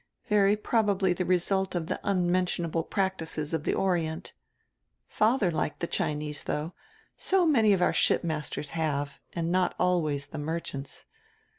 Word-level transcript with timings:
Very 0.29 0.55
probably 0.55 1.13
the 1.13 1.25
result 1.25 1.75
of 1.75 1.85
the 1.85 1.99
unmentionable 2.03 2.81
practices 2.81 3.53
of 3.53 3.65
the 3.65 3.75
Orient. 3.75 4.33
Father 5.07 5.51
liked 5.51 5.79
the 5.79 5.85
Chinese 5.85 6.45
though; 6.45 6.73
so 7.17 7.45
many 7.45 7.71
of 7.71 7.83
our 7.83 7.93
shipmasters 7.93 8.71
have, 8.71 9.19
and 9.33 9.51
not 9.51 9.75
always 9.77 10.25
the 10.25 10.39
merchants.... 10.39 11.05